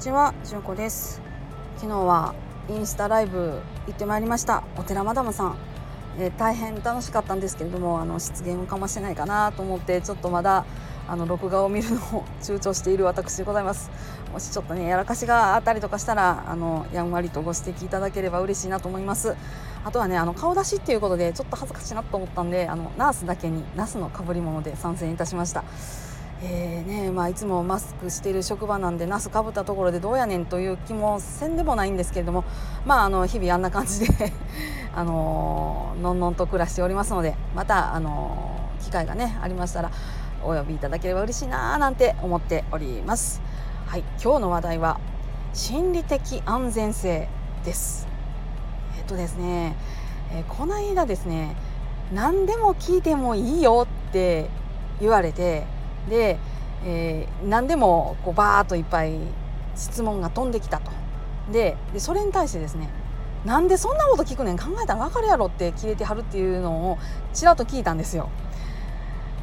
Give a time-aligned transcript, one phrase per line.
[0.00, 1.20] ちは、じゅんこです。
[1.76, 2.34] 昨日は
[2.70, 4.64] インスタライブ行ってまいりました。
[4.78, 5.56] お寺マダムさん、
[6.18, 10.64] えー、大変楽しかったんですけれどもあの失言をかましてないかなと思ってちょっとまだ
[11.06, 13.90] あの録画を見るのを 躊躇している私でございます。
[14.32, 19.36] もしちょっとねやらかしがあったりとかしたらあのやんわりとご指摘いただければ嬉しいなと思います。
[19.84, 25.62] あとはねあの顔出しっていうことでちょっと恥ずかしいなと思ったんであのナースだけにナスのかぶり物で参戦いたしました。
[26.42, 32.44] えーねまあ、いつもマスクしている職場なんでナスかぶったところでどうやねんという気もせんでもないんですけれども、
[32.86, 34.32] まあ、あの日々あんな感じで
[34.94, 39.90] あののんのんと暮らしておりますのでまた、あの機会がねありましたら
[40.42, 43.42] お呼びいただければ嬉しいななんて思っております。
[43.86, 44.98] はい、今日の話題は
[45.52, 47.28] 心理的安全性
[47.64, 48.08] です。
[48.96, 49.76] えっとですね、
[50.32, 51.54] えー、この間ですね
[52.14, 54.48] 何でも聞いてもいいよって
[55.00, 55.66] 言われて
[56.08, 56.38] で、
[56.84, 59.12] えー、何でもこうバーッといっぱい
[59.76, 60.90] 質問が飛んできたと。
[61.52, 62.88] ででそれに対してですね
[63.44, 64.58] なんでそんなこと聞くねん。
[64.58, 66.98] 考えたら分かるやろって切れてはるっていうのを
[67.32, 68.28] ちらっと聞いたんですよ。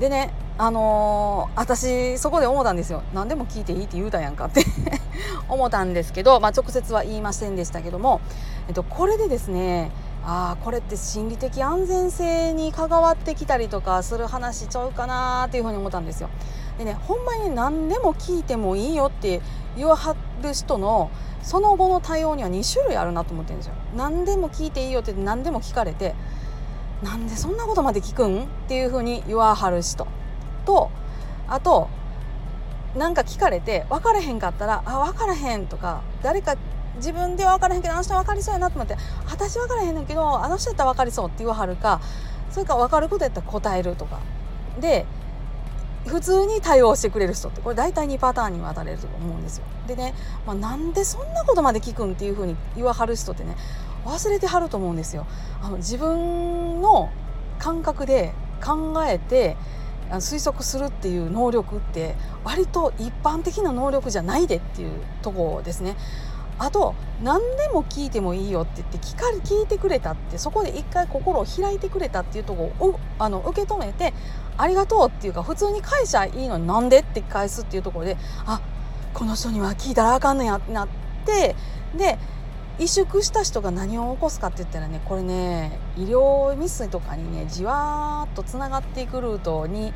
[0.00, 3.02] でねあのー、私そこで思ったんですよ。
[3.14, 4.64] 何でも聞いていいって言うたやんかって。
[5.48, 8.20] 思ったんですけど、まあ、直接は言いませんでしたけども、
[8.68, 9.90] えっと、これでですね
[10.24, 16.30] あこれって心理的安全性に関わってきたりとかする話ちゃうかなっていうふうに思ったんですよ。
[16.78, 19.40] でねほんまに何でも聞いてもいいよって
[19.76, 21.10] 言わはる人の
[21.42, 23.74] その後の対応には2種類あるなと思ってるんですよ。
[23.96, 26.14] 何でも聞いていいよって何でも聞かれて
[27.02, 30.06] なんでそんなことまで聞くんっていうふうに言わはる人
[30.64, 30.90] と
[31.48, 31.88] あと
[32.96, 36.56] なんか聞かれて分からへんかったら「あ分からへん」とか誰か
[36.96, 38.96] 自分では分からへんけどあの人分かりそうやなと思って
[39.30, 42.00] 私分からへんねんけどあの人やったら分かりそうって言わはるか
[42.50, 44.20] それか分かることやったら答えるとか
[44.80, 45.06] で
[46.06, 49.64] 普通に対応してくれる人ってこれ大体2パターンに分かれると思うんですよ。
[49.86, 50.14] でね、
[50.46, 53.56] まあ、なんでそんなことまで聞くんっていうふうに言わはる人ってね
[54.04, 55.26] 忘れてはると思うんですよ。
[55.62, 57.10] あの自分の
[57.58, 58.32] 感覚で
[58.64, 59.56] 考えて
[60.10, 64.90] 推測するっていう能力って割と一般的な能力じゃないでっていう
[65.22, 65.96] とこですね。
[66.62, 74.14] あと何でも聞いてもいいよって言って聞か聞いてくれたってそこで一回心を開いてくれたっていうとこをあの受け止めて
[74.56, 78.60] ありがとうっていうか普通に返しゃいいのになんでって返すっていうところであ
[79.12, 80.88] この人には聞いたらあかんのやってなっ
[81.26, 81.56] て
[81.96, 82.16] で
[82.78, 89.92] 萎縮した人が何を起こすかって言ったらねこれね医療ミスとかにねじわーっとつながっていくルートに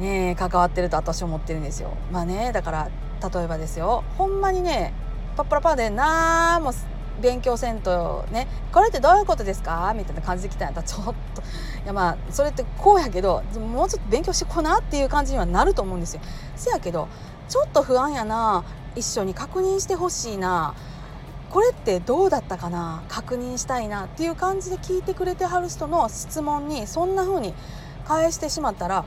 [0.00, 1.96] ね関わってると私は思ってるんですよ。
[2.12, 2.90] まあねだから
[3.34, 4.92] 例えばですよほんまにね
[5.36, 6.72] パッパラパーでなんも
[7.20, 9.92] 勉強せんとねこれってどういうことですか？
[9.96, 11.12] みたいな感じで来たんやったらちょっと。
[11.12, 16.22] いやまあそれってこうやけどもうちょっと勉強してこなっていう感じにはなると思うんですよ。
[16.56, 17.08] せやけど
[17.48, 18.64] ちょっと不安やな。
[18.96, 20.74] 一緒に確認してほしいな。
[21.50, 23.02] これってどうだったかな？
[23.08, 24.06] 確認したいな。
[24.06, 27.54] っていう感じで聞いてくれてはる人の質問にそんな風に
[28.06, 29.04] 返してしまったら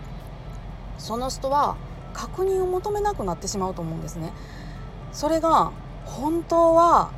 [0.98, 1.76] その人は
[2.14, 4.32] 確認を求めなくなってしまうと思うんですね。
[5.12, 5.72] それが
[6.18, 7.12] 本当は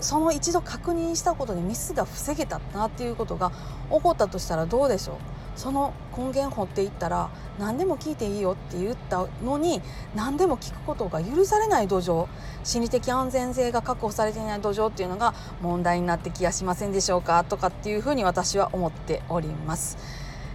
[0.00, 3.50] その一度確認したことでミスが防げたなっていうことが
[3.90, 5.16] 起こったとしたらどうでしょう？
[5.56, 9.82] その根源掘っていったら何でも聞いていいよって言ったのに
[10.14, 12.28] 何でも聞くことが許されない土壌。
[12.62, 17.42] 心理的安全性が確保されていない土壌っていうのが問題になってきやしませんでしょうか？
[17.42, 19.98] とかっていうふうに私は思っております。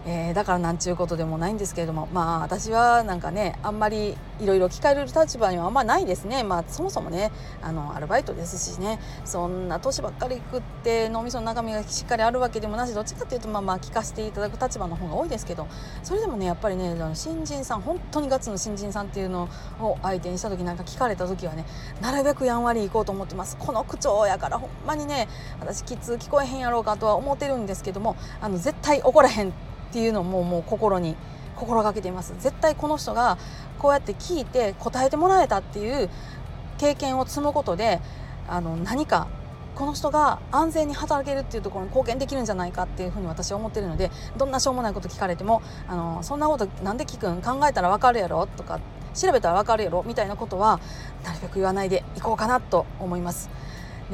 [0.06, 6.44] えー、だからなんちゅうことでもないんですけれどもまあ私はなんかねあんまりいろいろ聞かれる立場にはあんまないですね。
[6.44, 7.32] まあそもそもね
[7.62, 9.00] あのアルバイトですしね。
[9.24, 15.68] そんな年ばっかり食って脳みその中身がしっかりあるわけでもなしどっちかっていうとまあまあ聞かせていただく立場の方が多いですけど
[16.04, 19.48] それでもねやっぱりね新人さん本当にガッツの新人さんっていうの
[19.80, 21.66] を相手にした時なんか聞かれた時はね
[22.02, 23.56] なるべくやんわりいこうと思ってます。
[23.58, 29.54] この口調やからほんまにね私きつ聞こえへんやろうかとは思ってるんですけどもあの絶対怒らへん
[29.94, 31.16] っていうのももう心に
[31.56, 32.34] 心がけています。
[32.40, 33.38] 絶対この人が
[33.78, 36.10] こうやって聞いて答えてもらえたっていう
[36.80, 38.02] 経験を積むことで
[38.50, 39.28] あの何か
[39.76, 47.44] この人が安全に働けるっていうところに貢献できるんじゃないかっていうふうに私は思ってるのでどんなしょうもないこと聞かれてもあのそんなことなんで聞くん？
[47.44, 48.48] 考えたら分かるやろ？
[48.48, 48.80] とか
[49.14, 50.04] 調べたら分かるやろ？
[50.08, 50.80] みたいなことは
[51.24, 53.52] なるべく言わないでいこうかなと思います。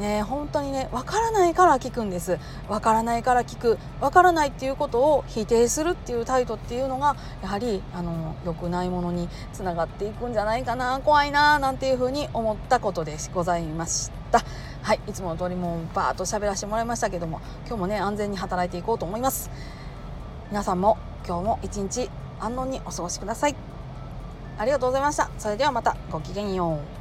[0.00, 2.38] ね本当にね分からないから聞くんです。
[2.68, 3.78] 分からないから聞く。
[4.00, 14.42] 分からないっていうことを否定するっていう態度っていうのがやはりあの良くないものにつながっていくんじゃないかな怖いななんていうふうに思ったことでございました。
[14.82, 19.50] はい、いつもの通りもうバーッと喋らせてもらいましたけども今日もね安全に働いていこうと思います。
[20.50, 22.10] 皆さんも今日も一日
[22.40, 23.54] 安穏にお過ごしください。
[24.58, 25.30] ありがとうございました。
[25.38, 26.99] それではまたごきげんよう。